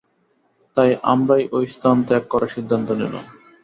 [0.77, 3.25] তাই আমরাই ওই স্থান ত্যাগ করার সিদ্ধান্ত নিলাম।